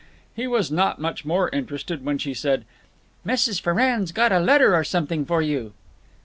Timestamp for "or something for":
4.75-5.43